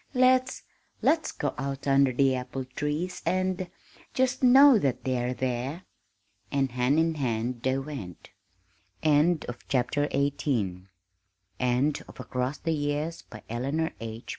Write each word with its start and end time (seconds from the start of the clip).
Let's 0.15 0.63
let's 1.03 1.31
go 1.31 1.53
out 1.59 1.85
under 1.85 2.11
the 2.11 2.33
apple 2.33 2.65
trees 2.65 3.21
and 3.23 3.69
just 4.15 4.41
know 4.41 4.79
that 4.79 5.03
they 5.03 5.23
are 5.23 5.35
there!" 5.35 5.83
And 6.51 6.71
hand 6.71 6.97
in 6.97 7.13
hand 7.13 7.61
they 7.61 7.77
went. 7.77 8.31
The 9.03 9.07
End 9.09 9.29
End 9.43 9.45
of 9.45 9.59
the 9.59 9.65
Project 9.65 9.91
Gutenberg 10.41 10.87
EBook 11.59 12.09
of 12.09 12.19
Across 12.19 12.57
the 12.65 12.73
Years, 12.73 13.21
by 13.21 13.43
Eleanor 13.47 13.91
H. 13.99 14.29